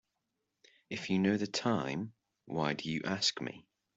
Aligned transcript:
If 0.89 1.11
you 1.11 1.19
know 1.19 1.37
the 1.37 1.45
time 1.45 2.13
why 2.45 2.73
do 2.73 2.89
you 2.89 3.01
ask 3.05 3.39
me? 3.39 3.67